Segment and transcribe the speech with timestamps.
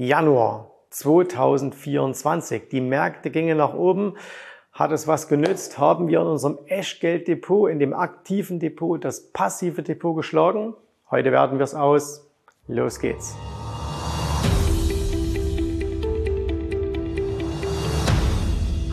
[0.00, 2.70] Januar 2024.
[2.70, 4.14] Die Märkte gingen nach oben.
[4.72, 5.76] Hat es was genützt?
[5.76, 10.72] Haben wir in unserem Eschgelddepot, in dem aktiven Depot, das passive Depot geschlagen?
[11.10, 12.26] Heute werten wir es aus.
[12.66, 13.36] Los geht's.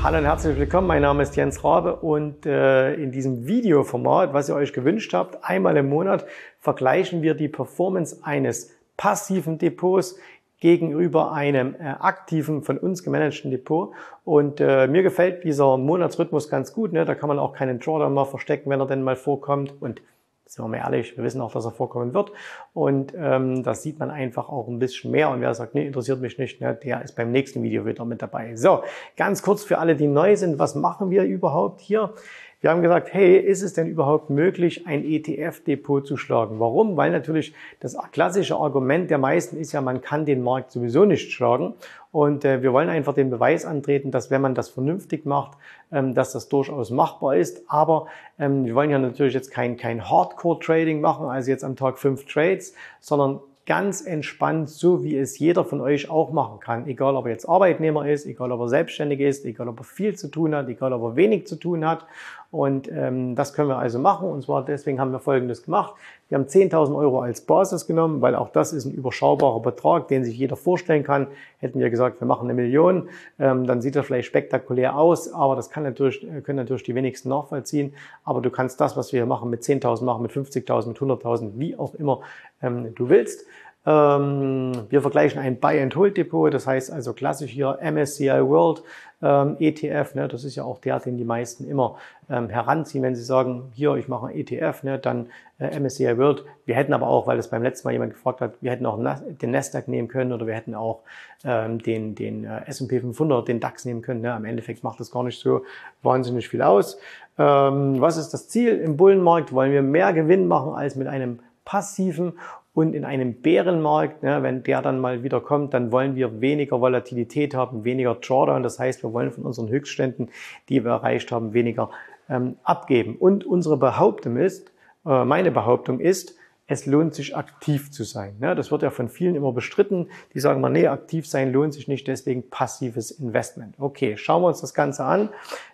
[0.03, 0.87] Hallo und herzlich willkommen.
[0.87, 5.41] Mein Name ist Jens Rabe und äh, in diesem Videoformat, was ihr euch gewünscht habt,
[5.41, 6.25] einmal im Monat
[6.59, 10.17] vergleichen wir die Performance eines passiven Depots
[10.59, 13.93] gegenüber einem äh, aktiven, von uns gemanagten Depot.
[14.25, 16.93] Und äh, mir gefällt dieser Monatsrhythmus ganz gut.
[16.93, 17.05] Ne?
[17.05, 19.73] Da kann man auch keinen Drawdown mal verstecken, wenn er denn mal vorkommt.
[19.79, 20.01] Und
[20.47, 22.31] sind wir mal ehrlich, wir wissen auch, dass er vorkommen wird.
[22.73, 25.29] Und ähm, das sieht man einfach auch ein bisschen mehr.
[25.29, 28.21] Und wer sagt, nee, interessiert mich nicht, ne, der ist beim nächsten Video wieder mit
[28.21, 28.55] dabei.
[28.55, 28.83] So,
[29.17, 32.13] ganz kurz für alle, die neu sind, was machen wir überhaupt hier?
[32.59, 36.59] Wir haben gesagt, hey, ist es denn überhaupt möglich, ein ETF-Depot zu schlagen?
[36.59, 36.97] Warum?
[36.97, 41.31] Weil natürlich das klassische Argument der meisten ist ja, man kann den Markt sowieso nicht
[41.31, 41.75] schlagen.
[42.11, 45.55] Und äh, wir wollen einfach den Beweis antreten, dass wenn man das vernünftig macht,
[45.91, 47.61] ähm, dass das durchaus machbar ist.
[47.67, 48.07] Aber
[48.39, 52.25] ähm, wir wollen ja natürlich jetzt kein, kein Hardcore-Trading machen, also jetzt am Tag fünf
[52.25, 56.87] Trades, sondern ganz entspannt, so wie es jeder von euch auch machen kann.
[56.87, 60.15] Egal, ob er jetzt Arbeitnehmer ist, egal, ob er selbstständig ist, egal, ob er viel
[60.15, 62.07] zu tun hat, egal, ob er wenig zu tun hat.
[62.49, 64.29] Und ähm, das können wir also machen.
[64.29, 65.95] Und zwar deswegen haben wir Folgendes gemacht.
[66.29, 70.23] Wir haben 10.000 Euro als Basis genommen, weil auch das ist ein überschaubarer Betrag, den
[70.23, 71.27] sich jeder vorstellen kann.
[71.59, 73.09] Hätten wir gesagt, wir machen eine Million,
[73.39, 77.29] ähm, dann sieht das vielleicht spektakulär aus, aber das kann natürlich, können natürlich die wenigsten
[77.29, 77.93] nachvollziehen.
[78.23, 81.51] Aber du kannst das, was wir hier machen, mit 10.000 machen, mit 50.000, mit 100.000,
[81.55, 82.21] wie auch immer
[82.61, 83.45] ähm, du willst.
[83.85, 88.83] Ähm, wir vergleichen ein Buy-and-Hold-Depot, das heißt also klassisch hier MSCI World
[89.21, 91.97] ähm, ETF, ne, das ist ja auch der, den die meisten immer
[92.29, 96.45] ähm, heranziehen, wenn sie sagen, hier, ich mache einen ETF, ne, dann äh, MSCI World.
[96.65, 98.99] Wir hätten aber auch, weil das beim letzten Mal jemand gefragt hat, wir hätten auch
[99.41, 101.01] den Nasdaq nehmen können oder wir hätten auch
[101.43, 104.21] ähm, den, den äh, S&P 500, den DAX nehmen können.
[104.21, 104.35] Ne.
[104.35, 105.63] Im Endeffekt macht das gar nicht so
[106.03, 106.99] wahnsinnig viel aus.
[107.39, 109.51] Ähm, was ist das Ziel im Bullenmarkt?
[109.51, 112.33] Wollen wir mehr Gewinn machen als mit einem passiven
[112.77, 116.79] und in einem Bärenmarkt, ne, wenn der dann mal wieder kommt, dann wollen wir weniger
[116.79, 118.61] Volatilität haben, weniger Drawdown.
[118.61, 120.29] Das heißt, wir wollen von unseren Höchstständen,
[120.69, 121.89] die wir erreicht haben, weniger
[122.29, 123.15] ähm, abgeben.
[123.15, 124.71] Und unsere Behauptung ist,
[125.07, 126.37] äh, meine Behauptung ist,
[126.69, 128.35] es lohnt sich aktiv zu sein.
[128.39, 128.53] Ne?
[128.53, 130.09] Das wird ja von vielen immer bestritten.
[130.33, 133.75] Die sagen mal, nee, aktiv sein lohnt sich nicht, deswegen passives Investment.
[133.79, 135.29] Okay, schauen wir uns das Ganze an.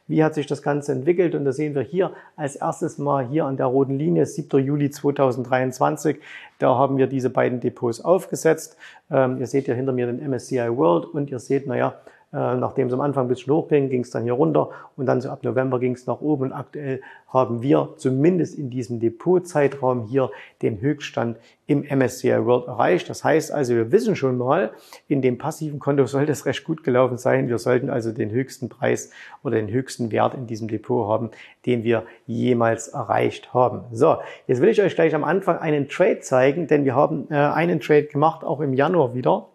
[0.08, 1.34] Wie hat sich das Ganze entwickelt?
[1.34, 4.64] Und da sehen wir hier als erstes mal hier an der roten Linie, 7.
[4.64, 6.18] Juli 2023.
[6.60, 8.78] Da haben wir diese beiden Depots aufgesetzt.
[9.10, 11.96] Ähm, ihr seht ja hinter mir den MSCI World und ihr seht, naja,
[12.34, 15.22] nachdem es am Anfang ein bisschen hoch ging, ging es dann hier runter und dann
[15.22, 20.06] so ab November ging es nach oben und aktuell haben wir zumindest in diesem Depotzeitraum
[20.08, 23.10] hier den Höchststand im MSCI World erreicht.
[23.10, 24.72] Das heißt also, wir wissen schon mal,
[25.08, 27.48] in dem passiven Konto sollte es recht gut gelaufen sein.
[27.48, 29.12] Wir sollten also den höchsten Preis
[29.44, 31.32] oder den höchsten Wert in diesem Depot haben,
[31.66, 33.82] den wir jemals erreicht haben.
[33.92, 34.18] So,
[34.48, 37.80] jetzt will ich euch gleich am Anfang einen Trade zeigen, denn wir haben äh, einen
[37.80, 39.48] Trade gemacht, auch im Januar wieder.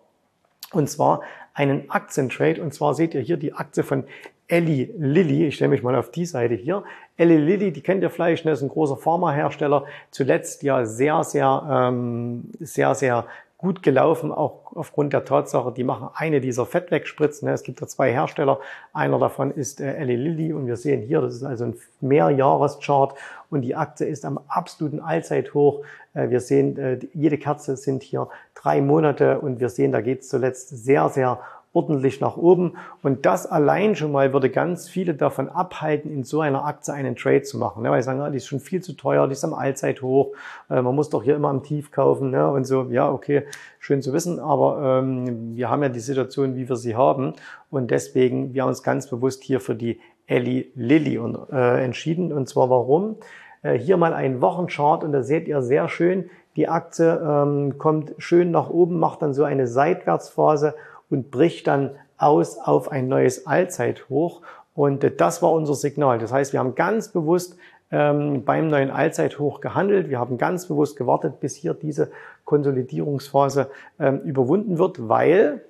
[0.73, 1.23] Und zwar
[1.59, 2.63] einen Aktientrade.
[2.63, 4.05] Und zwar seht ihr hier die Aktie von
[4.47, 5.49] Eli Lilly.
[5.49, 6.85] Ich stelle mich mal auf die Seite hier.
[7.17, 9.85] Eli Lilly, die kennt ihr vielleicht, das ist ein großer Pharmahersteller.
[10.13, 13.27] Zuletzt ja sehr, sehr, ähm, sehr, sehr
[13.59, 17.49] gut gelaufen, auch aufgrund der Tatsache, die machen eine dieser Fettwegspritzen.
[17.49, 18.61] Es gibt da zwei Hersteller.
[18.93, 23.15] Einer davon ist äh, Eli Lilly und wir sehen hier, das ist also ein Mehrjahreschart
[23.51, 25.85] und die Aktie ist am absoluten Allzeithoch.
[26.15, 30.21] Äh, wir sehen, äh, jede Kerze sind hier drei Monate und wir sehen, da geht
[30.21, 31.41] es zuletzt sehr, sehr
[31.79, 32.75] ordentlich nach oben.
[33.03, 37.15] Und das allein schon mal würde ganz viele davon abhalten, in so einer Aktie einen
[37.15, 37.83] Trade zu machen.
[37.83, 37.91] Ne?
[37.91, 40.33] Weil sie sagen, ah, die ist schon viel zu teuer, die ist am Allzeithoch,
[40.71, 42.31] äh, man muss doch hier immer am Tief kaufen.
[42.31, 42.51] Ne?
[42.51, 43.45] Und so, ja, okay,
[43.79, 47.35] schön zu wissen, aber ähm, wir haben ja die Situation, wie wir sie haben.
[47.71, 51.21] Und deswegen, wir haben uns ganz bewusst hier für die Ellie Lilly
[51.53, 52.33] äh, entschieden.
[52.33, 53.17] Und zwar warum?
[53.63, 58.15] Äh, hier mal ein Wochenchart und da seht ihr sehr schön, die Aktie ähm, kommt
[58.19, 60.75] schön nach oben, macht dann so eine Seitwärtsphase
[61.11, 64.43] und bricht dann aus auf ein neues Allzeithoch.
[64.75, 66.19] Und das war unser Signal.
[66.19, 67.57] Das heißt, wir haben ganz bewusst
[67.91, 70.09] ähm, beim neuen Allzeithoch gehandelt.
[70.09, 72.11] Wir haben ganz bewusst gewartet, bis hier diese
[72.45, 75.63] Konsolidierungsphase ähm, überwunden wird, weil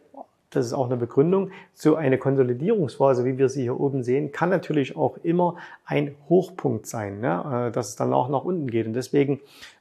[0.51, 4.49] das ist auch eine Begründung, so eine Konsolidierungsphase, wie wir sie hier oben sehen, kann
[4.49, 7.69] natürlich auch immer ein Hochpunkt sein, ne?
[7.69, 8.87] Äh, dass es dann auch nach unten geht.
[8.87, 9.41] Und deswegen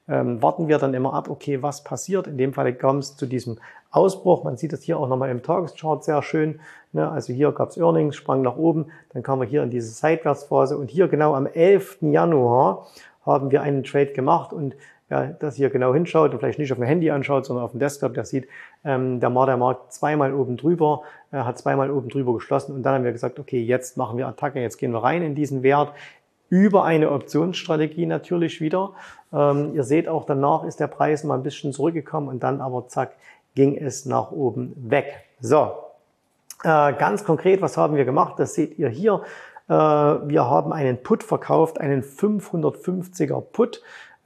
[0.09, 2.27] ähm, warten wir dann immer ab, okay, was passiert.
[2.27, 3.57] In dem Fall kam es zu diesem
[3.91, 4.43] Ausbruch.
[4.43, 6.59] Man sieht das hier auch nochmal im Tageschart sehr schön.
[6.93, 7.09] Ne?
[7.09, 10.77] Also hier gab es Earnings, sprang nach oben, dann kamen wir hier in diese Seitwärtsphase
[10.77, 11.99] und hier genau am 11.
[12.01, 12.87] Januar
[13.25, 14.75] haben wir einen Trade gemacht und
[15.09, 17.79] Wer das hier genau hinschaut und vielleicht nicht auf dem Handy anschaut, sondern auf dem
[17.79, 18.47] Desktop, der sieht,
[18.83, 21.01] Ähm, der Markt zweimal oben drüber,
[21.31, 24.27] äh, hat zweimal oben drüber geschlossen und dann haben wir gesagt, okay, jetzt machen wir
[24.27, 25.93] Attacke, jetzt gehen wir rein in diesen Wert
[26.49, 28.91] über eine Optionsstrategie natürlich wieder.
[29.33, 32.87] Ähm, ihr seht auch danach ist der Preis mal ein bisschen zurückgekommen und dann aber
[32.87, 33.13] zack
[33.55, 35.25] ging es nach oben weg.
[35.39, 35.71] So,
[36.63, 38.35] äh, ganz konkret, was haben wir gemacht?
[38.37, 39.23] Das seht ihr hier.
[39.67, 43.81] Äh, wir haben einen Put verkauft, einen 550er Put,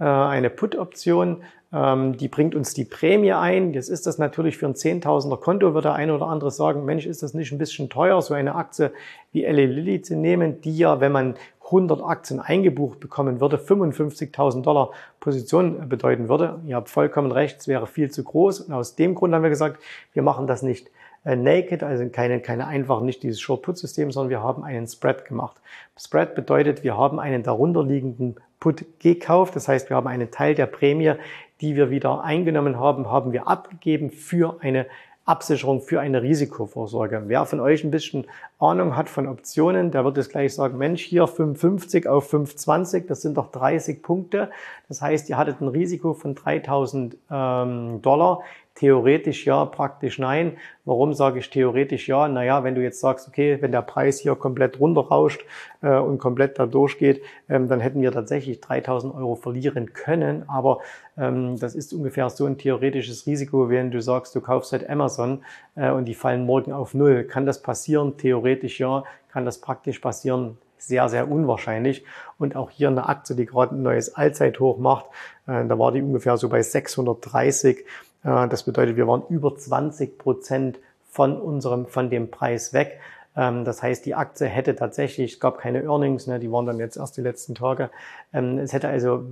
[0.05, 1.43] eine Put-Option.
[1.73, 3.73] Ähm, die bringt uns die Prämie ein.
[3.73, 7.05] Jetzt ist das natürlich für ein Zehntausender Konto, wird der eine oder andere sagen, Mensch,
[7.05, 8.91] ist das nicht ein bisschen teuer, so eine Aktie
[9.31, 14.61] wie Eli Lilly zu nehmen, die ja, wenn man 100 Aktien eingebucht bekommen würde, 55.000
[14.61, 16.59] Dollar Position bedeuten würde.
[16.67, 18.61] Ihr habt vollkommen recht, es wäre viel zu groß.
[18.61, 19.81] Und aus dem Grund haben wir gesagt,
[20.13, 20.89] wir machen das nicht äh,
[21.23, 25.57] naked, also keine, keine einfach nicht dieses Short-Put-System, sondern wir haben einen Spread gemacht.
[25.97, 29.55] Spread bedeutet, wir haben einen darunterliegenden Put gekauft.
[29.55, 31.13] Das heißt, wir haben einen Teil der Prämie,
[31.61, 34.87] die wir wieder eingenommen haben, haben wir abgegeben für eine
[35.25, 37.23] Absicherung für eine Risikovorsorge.
[37.27, 38.25] Wer von euch ein bisschen
[38.59, 43.21] Ahnung hat von Optionen, der wird jetzt gleich sagen, Mensch, hier 550 auf 520, das
[43.21, 44.49] sind doch 30 Punkte.
[44.87, 48.41] Das heißt, ihr hattet ein Risiko von 3000 ähm, Dollar.
[48.81, 50.57] Theoretisch ja, praktisch nein.
[50.85, 52.27] Warum sage ich theoretisch ja?
[52.27, 55.45] Naja, wenn du jetzt sagst, okay, wenn der Preis hier komplett runterrauscht
[55.83, 60.49] äh, und komplett da durchgeht, ähm, dann hätten wir tatsächlich 3000 Euro verlieren können.
[60.49, 60.79] Aber
[61.15, 65.43] ähm, das ist ungefähr so ein theoretisches Risiko, wenn du sagst, du kaufst halt Amazon
[65.75, 67.25] äh, und die fallen morgen auf Null.
[67.25, 68.17] Kann das passieren?
[68.17, 69.03] Theoretisch ja.
[69.31, 70.57] Kann das praktisch passieren?
[70.79, 72.03] sehr, sehr unwahrscheinlich.
[72.39, 75.05] Und auch hier eine Aktie, die gerade ein neues Allzeithoch macht,
[75.45, 77.85] äh, da war die ungefähr so bei 630.
[78.23, 80.79] Das bedeutet, wir waren über 20 Prozent
[81.09, 82.99] von unserem, von dem Preis weg.
[83.35, 86.79] Ähm, das heißt, die Aktie hätte tatsächlich, es gab keine Earnings, ne, die waren dann
[86.79, 87.89] jetzt erst die letzten Tage.
[88.33, 89.23] Ähm, es hätte also,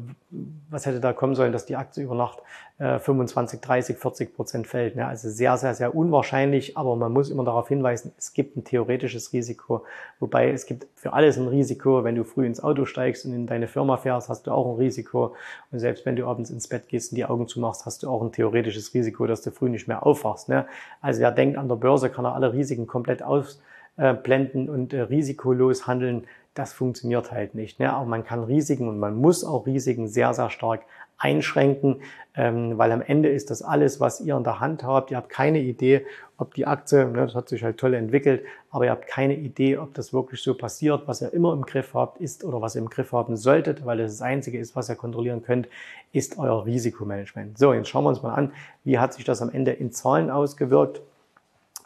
[0.69, 2.39] was hätte da kommen sollen, dass die Aktie über Nacht
[2.79, 4.95] 25, 30, 40 Prozent fällt.
[4.95, 5.05] Ne?
[5.05, 9.33] Also sehr, sehr, sehr unwahrscheinlich, aber man muss immer darauf hinweisen, es gibt ein theoretisches
[9.33, 9.83] Risiko.
[10.21, 12.05] Wobei es gibt für alles ein Risiko.
[12.05, 14.77] Wenn du früh ins Auto steigst und in deine Firma fährst, hast du auch ein
[14.77, 15.35] Risiko.
[15.71, 18.21] Und selbst wenn du abends ins Bett gehst und die Augen zumachst, hast du auch
[18.21, 20.47] ein theoretisches Risiko, dass du früh nicht mehr aufwachst.
[20.47, 20.65] Ne?
[21.01, 23.59] Also wer denkt, an der Börse kann er alle Risiken komplett aus
[23.99, 27.79] äh, blenden und äh, risikolos handeln, das funktioniert halt nicht.
[27.79, 27.93] Ne?
[27.93, 30.81] Aber man kann Risiken und man muss auch Risiken sehr, sehr stark
[31.17, 32.01] einschränken,
[32.35, 35.11] ähm, weil am Ende ist das alles, was ihr in der Hand habt.
[35.11, 36.05] Ihr habt keine Idee,
[36.37, 39.77] ob die Aktie, ne, das hat sich halt toll entwickelt, aber ihr habt keine Idee,
[39.77, 41.07] ob das wirklich so passiert.
[41.07, 43.99] Was ihr immer im Griff habt, ist oder was ihr im Griff haben solltet, weil
[43.99, 45.67] es das Einzige ist, was ihr kontrollieren könnt,
[46.13, 47.57] ist euer Risikomanagement.
[47.57, 48.53] So, jetzt schauen wir uns mal an,
[48.85, 51.01] wie hat sich das am Ende in Zahlen ausgewirkt.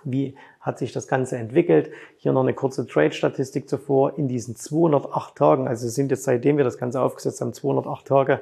[0.06, 1.92] Wie hat sich das Ganze entwickelt?
[2.18, 4.18] Hier noch eine kurze Trade-Statistik zuvor.
[4.18, 8.40] In diesen 208 Tagen, also sind jetzt seitdem wir das Ganze aufgesetzt haben, 208 Tage,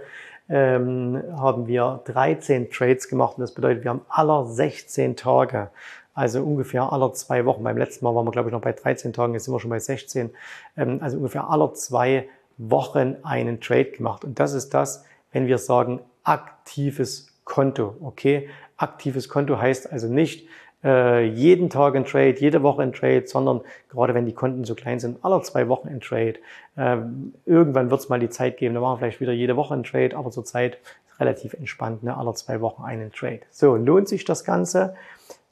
[0.49, 3.37] ähm, haben wir 13 Trades gemacht.
[3.37, 5.69] Und das bedeutet, wir haben aller 16 Tage,
[6.13, 9.13] also ungefähr aller zwei Wochen, beim letzten Mal waren wir, glaube ich, noch bei 13
[9.13, 10.31] Tagen, jetzt sind wir schon bei 16,
[10.77, 14.25] ähm, also ungefähr aller zwei Wochen einen Trade gemacht.
[14.25, 17.95] Und das ist das, wenn wir sagen, aktives Konto.
[18.01, 20.47] Okay, aktives Konto heißt also nicht,
[20.83, 24.75] äh, jeden Tag ein Trade, jede Woche ein Trade, sondern gerade wenn die Konten so
[24.75, 26.35] klein sind, alle zwei Wochen ein Trade.
[26.77, 29.73] Ähm, irgendwann wird es mal die Zeit geben, da machen wir vielleicht wieder jede Woche
[29.73, 30.77] ein Trade, aber zurzeit
[31.19, 32.17] relativ entspannt, ne?
[32.17, 33.41] alle zwei Wochen einen Trade.
[33.51, 34.95] So, lohnt sich das Ganze?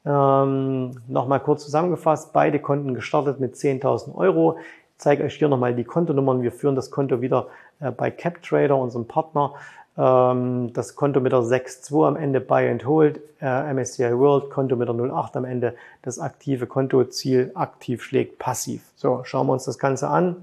[0.04, 4.58] Ähm, Nochmal kurz zusammengefasst, beide Konten gestartet mit 10.000 Euro.
[4.58, 6.42] Ich zeige euch hier nochmal die Kontonummern.
[6.42, 7.48] Wir führen das Konto wieder
[7.80, 9.54] äh, bei CapTrader, unserem Partner.
[9.98, 14.76] Ähm, das Konto mit der 6.2 am Ende Buy and Hold, äh, MSCI World, Konto
[14.76, 18.82] mit der 0.8 am Ende, das aktive Kontoziel aktiv schlägt passiv.
[18.96, 20.36] So, schauen wir uns das Ganze an.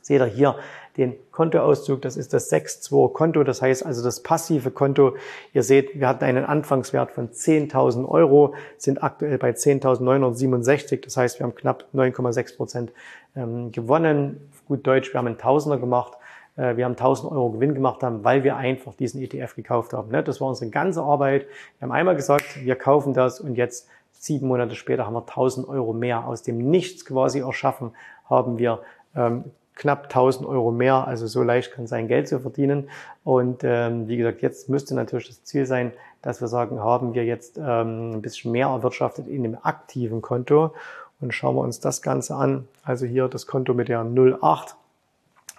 [0.00, 0.56] Seht ihr hier
[0.96, 5.16] den Kontoauszug, das ist das 6.2 Konto, das heißt also das passive Konto.
[5.54, 11.38] Ihr seht, wir hatten einen Anfangswert von 10.000 Euro, sind aktuell bei 10.967, das heißt,
[11.38, 12.92] wir haben knapp 9,6 Prozent
[13.36, 14.50] ähm, gewonnen.
[14.66, 16.12] Gut Deutsch, wir haben einen Tausender gemacht
[16.54, 20.10] wir haben 1000 Euro Gewinn gemacht haben, weil wir einfach diesen ETF gekauft haben.
[20.10, 20.22] Ne?
[20.22, 21.46] Das war unsere ganze Arbeit.
[21.78, 23.88] Wir haben einmal gesagt, wir kaufen das und jetzt
[24.22, 27.92] sieben Monate später haben wir 1000 Euro mehr aus dem Nichts quasi erschaffen,
[28.28, 28.80] haben wir
[29.16, 29.44] ähm,
[29.74, 31.06] knapp 1000 Euro mehr.
[31.06, 32.88] Also so leicht kann sein, Geld zu verdienen.
[33.24, 35.92] Und ähm, wie gesagt, jetzt müsste natürlich das Ziel sein,
[36.22, 40.72] dass wir sagen, haben wir jetzt ähm, ein bisschen mehr erwirtschaftet in dem aktiven Konto.
[41.20, 42.68] Und schauen wir uns das Ganze an.
[42.84, 44.76] Also hier das Konto mit der 08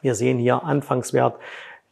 [0.04, 1.36] wir sehen hier Anfangswert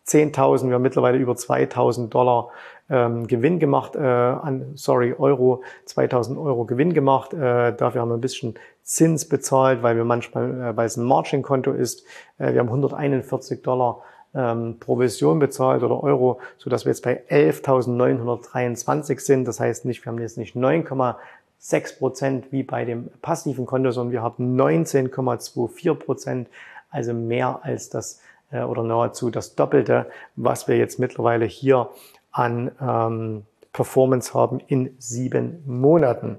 [0.07, 2.49] 10.000, wir haben mittlerweile über 2.000 Dollar
[2.89, 7.33] ähm, Gewinn gemacht, äh, an, sorry, Euro, 2.000 Euro Gewinn gemacht.
[7.33, 11.05] Äh, dafür haben wir ein bisschen Zins bezahlt, weil wir manchmal, äh, weil es ein
[11.05, 12.03] Margin-Konto ist.
[12.37, 14.01] Äh, wir haben 141 Dollar
[14.33, 19.47] ähm, Provision bezahlt oder Euro, so dass wir jetzt bei 11.923 sind.
[19.47, 24.11] Das heißt nicht, wir haben jetzt nicht 9,6 Prozent wie bei dem passiven Konto, sondern
[24.11, 26.49] wir haben 19,24 Prozent,
[26.91, 28.21] also mehr als das
[28.51, 30.05] äh, oder nahezu das Doppelte,
[30.35, 31.89] was wir jetzt mittlerweile hier
[32.31, 33.43] an ähm,
[33.73, 36.37] Performance haben in sieben Monaten.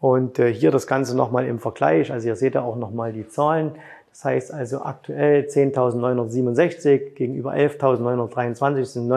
[0.00, 2.10] Und äh, hier das Ganze nochmal im Vergleich.
[2.10, 3.72] Also ihr seht ja auch nochmal die Zahlen.
[4.10, 9.08] Das heißt also aktuell 10.967 gegenüber 11.923 sind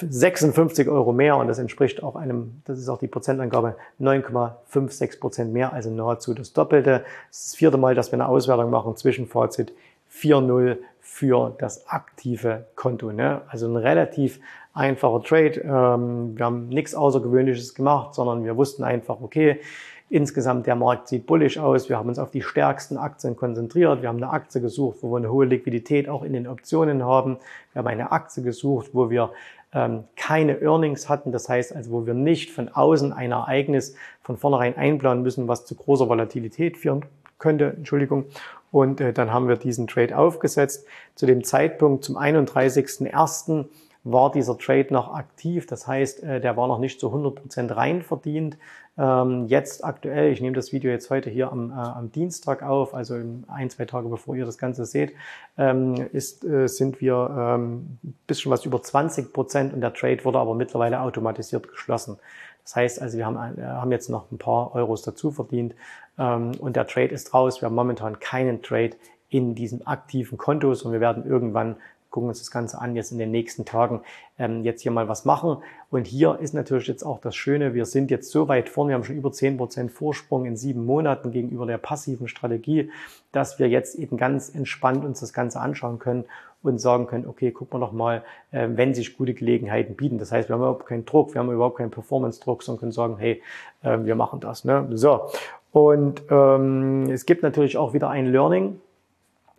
[0.00, 5.52] 956 Euro mehr und das entspricht auch einem, das ist auch die Prozentangabe, 9,56 Prozent
[5.52, 7.04] mehr, also nahezu das Doppelte.
[7.28, 9.72] Das das vierte Mal, dass wir eine Auswertung machen, Zwischenfazit
[10.12, 13.12] 4.0 für das aktive Konto.
[13.12, 13.42] Ne?
[13.48, 14.40] Also ein relativ
[14.72, 15.60] einfacher Trade.
[15.60, 19.60] Ähm, wir haben nichts Außergewöhnliches gemacht, sondern wir wussten einfach, okay,
[20.08, 21.88] insgesamt der Markt sieht bullisch aus.
[21.88, 24.02] Wir haben uns auf die stärksten Aktien konzentriert.
[24.02, 27.38] Wir haben eine Aktie gesucht, wo wir eine hohe Liquidität auch in den Optionen haben.
[27.72, 29.30] Wir haben eine Aktie gesucht, wo wir
[29.72, 31.32] ähm, keine Earnings hatten.
[31.32, 35.64] Das heißt also, wo wir nicht von außen ein Ereignis von vornherein einplanen müssen, was
[35.64, 37.04] zu großer Volatilität führen
[37.38, 37.74] könnte.
[37.76, 38.26] Entschuldigung.
[38.70, 40.86] Und äh, dann haben wir diesen Trade aufgesetzt.
[41.14, 43.66] Zu dem Zeitpunkt, zum 31.01.,
[44.04, 45.66] war dieser Trade noch aktiv.
[45.66, 48.56] Das heißt, äh, der war noch nicht zu 100% rein verdient.
[48.96, 52.94] Ähm, jetzt aktuell, ich nehme das Video jetzt heute hier am, äh, am Dienstag auf,
[52.94, 53.14] also
[53.48, 55.12] ein, zwei Tage bevor ihr das Ganze seht,
[55.58, 60.54] ähm, ist, äh, sind wir ähm, bisschen was über 20% und der Trade wurde aber
[60.54, 62.18] mittlerweile automatisiert geschlossen.
[62.64, 65.74] Das heißt also, wir haben, haben jetzt noch ein paar Euros dazu verdient
[66.16, 67.62] und der Trade ist raus.
[67.62, 68.90] Wir haben momentan keinen Trade
[69.30, 71.76] in diesem aktiven Konto, und wir werden irgendwann
[72.10, 74.02] gucken uns das Ganze an, jetzt in den nächsten Tagen
[74.38, 75.58] ähm, jetzt hier mal was machen.
[75.90, 78.94] Und hier ist natürlich jetzt auch das Schöne, wir sind jetzt so weit vorne, wir
[78.96, 82.90] haben schon über zehn Prozent Vorsprung in sieben Monaten gegenüber der passiven Strategie,
[83.32, 86.24] dass wir jetzt eben ganz entspannt uns das Ganze anschauen können
[86.62, 90.18] und sagen können, okay, gucken wir doch mal, äh, wenn sich gute Gelegenheiten bieten.
[90.18, 93.16] Das heißt, wir haben überhaupt keinen Druck, wir haben überhaupt keinen Performance-Druck, sondern können sagen,
[93.18, 93.42] hey,
[93.82, 94.64] äh, wir machen das.
[94.64, 94.86] Ne?
[94.92, 95.30] So.
[95.72, 98.80] Und ähm, es gibt natürlich auch wieder ein Learning,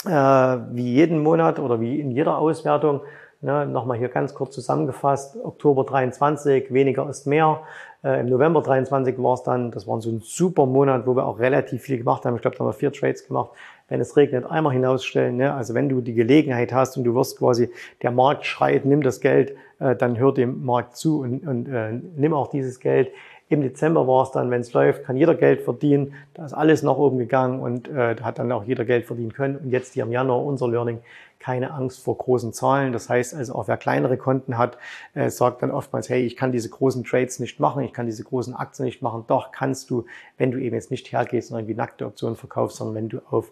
[0.05, 3.01] äh, wie jeden Monat oder wie in jeder Auswertung.
[3.43, 7.61] Ne, Nochmal hier ganz kurz zusammengefasst, Oktober 23, weniger ist mehr.
[8.03, 11.25] Äh, Im November 23 war es dann, das war so ein super Monat, wo wir
[11.25, 12.35] auch relativ viel gemacht haben.
[12.35, 13.49] Ich glaube, da haben wir vier Trades gemacht.
[13.89, 15.37] Wenn es regnet, einmal hinausstellen.
[15.37, 15.53] Ne?
[15.53, 17.69] Also wenn du die Gelegenheit hast und du wirst quasi,
[18.01, 21.93] der Markt schreit, nimm das Geld, äh, dann hör dem Markt zu und, und äh,
[22.15, 23.11] nimm auch dieses Geld.
[23.51, 26.13] Im Dezember war es dann, wenn es läuft, kann jeder Geld verdienen.
[26.35, 29.57] Da ist alles nach oben gegangen und äh, hat dann auch jeder Geld verdienen können.
[29.57, 30.99] Und jetzt hier im Januar unser Learning,
[31.37, 32.93] keine Angst vor großen Zahlen.
[32.93, 34.77] Das heißt also, auch wer kleinere Konten hat,
[35.15, 38.23] äh, sagt dann oftmals, hey, ich kann diese großen Trades nicht machen, ich kann diese
[38.23, 39.25] großen Aktien nicht machen.
[39.27, 40.05] Doch kannst du,
[40.37, 43.51] wenn du eben jetzt nicht hergehst und irgendwie nackte Optionen verkaufst, sondern wenn du auf,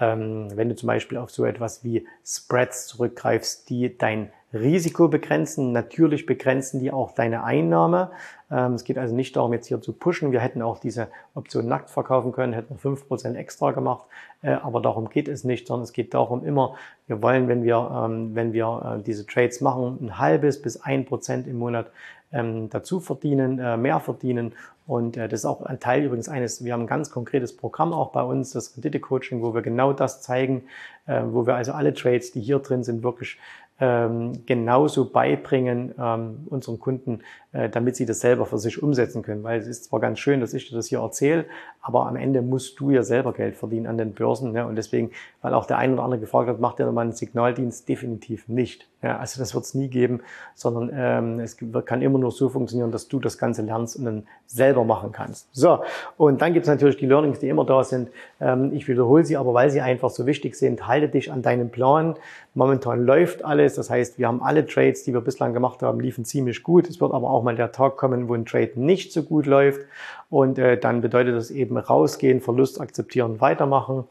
[0.00, 5.72] ähm, wenn du zum Beispiel auf so etwas wie Spreads zurückgreifst, die dein Risiko begrenzen.
[5.72, 8.10] Natürlich begrenzen die auch deine Einnahme.
[8.50, 10.32] Ähm, es geht also nicht darum, jetzt hier zu pushen.
[10.32, 14.06] Wir hätten auch diese Option nackt verkaufen können, hätten fünf Prozent extra gemacht.
[14.42, 16.76] Äh, aber darum geht es nicht, sondern es geht darum immer,
[17.06, 21.04] wir wollen, wenn wir, ähm, wenn wir äh, diese Trades machen, ein halbes bis ein
[21.04, 21.90] Prozent im Monat
[22.32, 24.54] ähm, dazu verdienen, äh, mehr verdienen.
[24.86, 28.12] Und das ist auch ein Teil übrigens eines, wir haben ein ganz konkretes Programm auch
[28.12, 30.62] bei uns, das Rendite-Coaching, wo wir genau das zeigen,
[31.06, 33.36] wo wir also alle Trades, die hier drin sind, wirklich
[33.80, 37.20] ähm, genauso beibringen ähm, unseren Kunden,
[37.70, 39.42] damit sie das selber für sich umsetzen können.
[39.42, 41.46] Weil es ist zwar ganz schön, dass ich dir das hier erzähle,
[41.80, 44.52] aber am Ende musst du ja selber Geld verdienen an den Börsen.
[44.52, 44.66] Ne?
[44.66, 45.10] Und deswegen,
[45.42, 47.88] weil auch der eine oder andere gefragt hat, macht der mal einen Signaldienst?
[47.88, 48.88] Definitiv nicht.
[49.02, 50.20] Ja, also das wird es nie geben,
[50.54, 54.26] sondern ähm, es kann immer nur so funktionieren, dass du das Ganze lernst und dann
[54.46, 55.48] selber machen kannst.
[55.52, 55.80] So,
[56.16, 58.08] und dann gibt es natürlich die Learnings, die immer da sind.
[58.40, 60.88] Ähm, ich wiederhole sie aber, weil sie einfach so wichtig sind.
[60.88, 62.16] Halte dich an deinen Plan.
[62.54, 63.74] Momentan läuft alles.
[63.74, 66.88] Das heißt, wir haben alle Trades, die wir bislang gemacht haben, liefen ziemlich gut.
[66.88, 69.80] Es wird aber auch mal der Tag kommen, wo ein Trade nicht so gut läuft.
[70.28, 74.04] Und äh, dann bedeutet das eben rausgehen, Verlust akzeptieren, weitermachen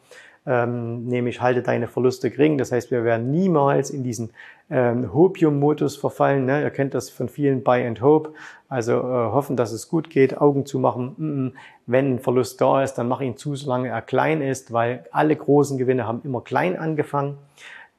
[0.47, 2.57] ähm, nämlich halte deine Verluste gering.
[2.57, 4.31] Das heißt, wir werden niemals in diesen
[4.69, 6.45] ähm, Hopium-Modus verfallen.
[6.45, 6.61] Ne?
[6.61, 8.31] Ihr kennt das von vielen Buy and Hope.
[8.69, 11.15] Also äh, hoffen, dass es gut geht, Augen zu machen.
[11.17, 11.51] Mm -mm.
[11.87, 15.35] Wenn ein Verlust da ist, dann mach ihn zu, solange er klein ist, weil alle
[15.35, 17.37] großen Gewinne haben immer klein angefangen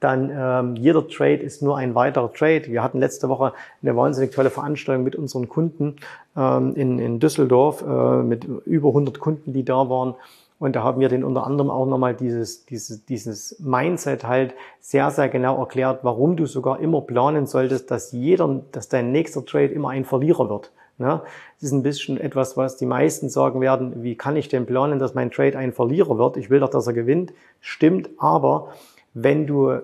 [0.00, 2.66] dann ähm, jeder Trade ist nur ein weiterer Trade.
[2.66, 5.96] Wir hatten letzte Woche eine wahnsinnig tolle Veranstaltung mit unseren Kunden
[6.36, 10.14] ähm, in, in Düsseldorf äh, mit über 100 Kunden, die da waren.
[10.58, 15.10] Und da haben wir den unter anderem auch nochmal dieses, dieses, dieses Mindset halt sehr,
[15.10, 19.66] sehr genau erklärt, warum du sogar immer planen solltest, dass jeder, dass dein nächster Trade
[19.66, 20.72] immer ein Verlierer wird.
[20.98, 21.24] Ja,
[21.56, 24.98] das ist ein bisschen etwas, was die meisten sagen werden, wie kann ich denn planen,
[24.98, 26.38] dass mein Trade ein Verlierer wird?
[26.38, 27.34] Ich will doch, dass er gewinnt.
[27.60, 28.68] Stimmt, aber
[29.16, 29.80] wenn du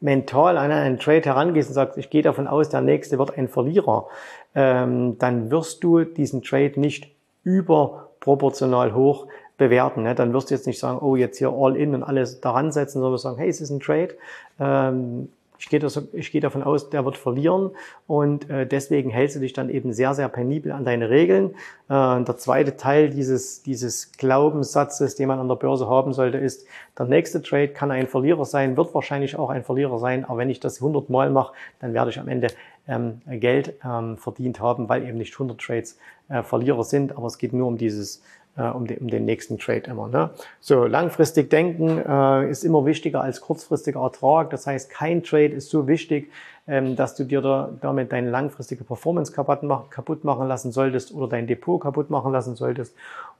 [0.00, 3.48] mental an einen Trade herangehst und sagst, ich gehe davon aus, der nächste wird ein
[3.48, 4.06] Verlierer,
[4.54, 7.10] ähm, dann wirst du diesen Trade nicht
[7.44, 9.26] überproportional hoch
[9.58, 10.04] bewerten.
[10.04, 10.14] Ne?
[10.14, 13.00] Dann wirst du jetzt nicht sagen, oh, jetzt hier all in und alles daran setzen,
[13.00, 14.14] sondern sagen, hey, es ist ein Trade.
[14.58, 15.28] Ähm,
[15.58, 17.70] ich gehe, das, ich gehe davon aus, der wird verlieren.
[18.06, 21.50] Und äh, deswegen hältst du dich dann eben sehr, sehr penibel an deine Regeln.
[21.88, 26.66] Äh, der zweite Teil dieses, dieses Glaubenssatzes, den man an der Börse haben sollte, ist,
[26.96, 30.50] der nächste Trade kann ein Verlierer sein, wird wahrscheinlich auch ein Verlierer sein, aber wenn
[30.50, 32.48] ich das 100 Mal mache, dann werde ich am Ende
[32.86, 35.98] ähm, Geld ähm, verdient haben, weil eben nicht 100 Trades
[36.28, 38.22] äh, Verlierer sind, aber es geht nur um dieses
[38.58, 40.08] äh, um, den, um den nächsten Trade immer.
[40.08, 40.30] Ne?
[40.60, 44.50] So, langfristig denken äh, ist immer wichtiger als kurzfristiger Ertrag.
[44.50, 46.30] Das heißt, kein Trade ist so wichtig,
[46.66, 51.14] ähm, dass du dir da, damit deine langfristige Performance kaputt, mach, kaputt machen lassen solltest
[51.14, 52.94] oder dein Depot kaputt machen lassen solltest.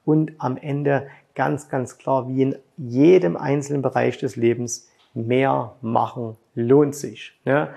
[0.04, 6.36] Und am Ende ganz, ganz klar, wie in jedem einzelnen Bereich des Lebens, mehr machen
[6.54, 7.38] lohnt sich.
[7.44, 7.68] Ne?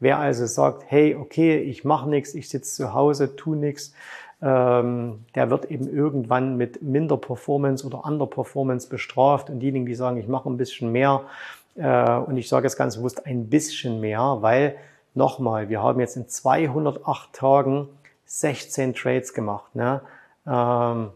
[0.00, 3.94] Wer also sagt, hey, okay, ich mache nichts, ich sitze zu Hause, tu nichts,
[4.42, 9.50] ähm, der wird eben irgendwann mit minder Performance oder Underperformance bestraft.
[9.50, 11.22] Und diejenigen, die sagen, ich mache ein bisschen mehr,
[11.76, 14.76] äh, und ich sage jetzt ganz bewusst ein bisschen mehr, weil
[15.14, 17.88] nochmal, wir haben jetzt in 208 Tagen
[18.26, 19.74] 16 Trades gemacht.
[19.74, 20.00] Ne?
[20.46, 21.10] Ähm,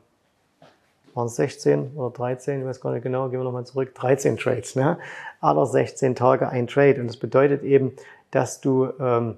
[1.15, 4.37] waren es 16 oder 13, ich weiß gar nicht genau, gehen wir nochmal zurück, 13
[4.37, 4.99] Trades, ne?
[5.41, 7.01] Aller 16 Tage ein Trade.
[7.01, 7.93] Und das bedeutet eben,
[8.33, 9.37] dass du, ähm,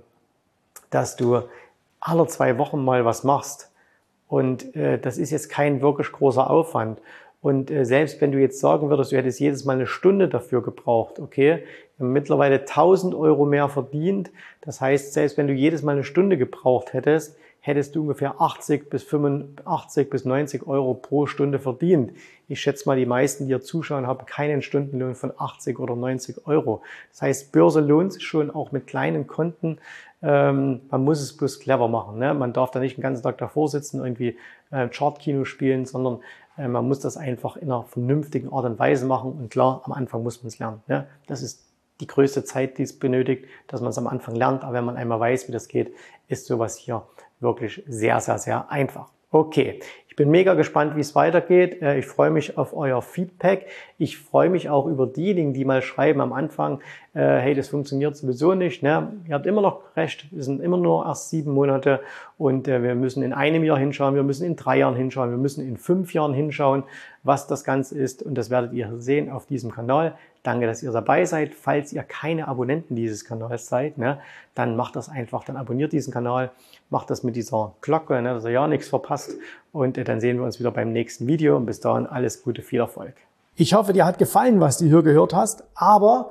[0.89, 1.43] dass du
[2.01, 3.71] alle zwei Wochen mal was machst.
[4.29, 7.01] Und äh, das ist jetzt kein wirklich großer Aufwand.
[7.41, 10.63] Und äh, selbst wenn du jetzt sagen würdest, du hättest jedes Mal eine Stunde dafür
[10.63, 11.63] gebraucht, okay,
[11.99, 14.31] mittlerweile 1000 Euro mehr verdient.
[14.61, 18.89] Das heißt, selbst wenn du jedes Mal eine Stunde gebraucht hättest, hättest du ungefähr 80
[18.91, 22.13] bis 85 bis 90 Euro pro Stunde verdient.
[22.47, 26.47] Ich schätze mal, die meisten, die hier zuschauen, haben keinen Stundenlohn von 80 oder 90
[26.47, 26.83] Euro.
[27.11, 29.79] Das heißt, Börse lohnt sich schon auch mit kleinen Konten
[30.23, 32.19] ähm, man muss es bloß clever machen.
[32.19, 32.35] Ne?
[32.35, 34.37] Man darf da nicht den ganzen Tag davor sitzen, irgendwie
[34.71, 36.21] äh, Chartkino spielen, sondern
[36.57, 39.33] äh, man muss das einfach in einer vernünftigen Art und Weise machen.
[39.33, 40.83] Und klar, am Anfang muss man es lernen.
[40.87, 41.07] Ne?
[41.27, 41.67] Das ist
[42.01, 44.65] die größte Zeit, die es benötigt, dass man es am Anfang lernt.
[44.65, 45.95] Aber wenn man einmal weiß, wie das geht,
[46.29, 47.03] ist sowas hier
[47.41, 49.11] wirklich sehr, sehr, sehr einfach.
[49.31, 51.83] Okay, ich bin mega gespannt, wie es weitergeht.
[51.83, 53.67] Äh, ich freue mich auf euer Feedback.
[53.99, 56.81] Ich freue mich auch über diejenigen, die mal schreiben am Anfang,
[57.13, 58.83] äh, hey, das funktioniert sowieso nicht.
[58.83, 59.13] Ne?
[59.29, 62.01] Ihr habt immer noch recht, wir sind immer nur erst sieben Monate
[62.39, 65.39] und äh, wir müssen in einem Jahr hinschauen, wir müssen in drei Jahren hinschauen, wir
[65.39, 66.85] müssen in fünf Jahren hinschauen,
[67.23, 68.23] was das Ganze ist.
[68.23, 70.15] Und das werdet ihr sehen auf diesem Kanal.
[70.47, 71.57] Danke, dass ihr dabei seid.
[71.57, 74.21] Falls ihr keine Abonnenten dieses Kanals seid, ne,
[74.55, 76.53] dann macht das einfach, dann abonniert diesen Kanal,
[76.89, 79.33] macht das mit dieser Glocke, ne, dass ihr ja nichts verpasst.
[79.73, 81.57] Und äh, dann sehen wir uns wieder beim nächsten Video.
[81.57, 83.15] Und bis dahin alles Gute, viel Erfolg.
[83.57, 86.31] Ich hoffe, dir hat gefallen, was du hier gehört hast, aber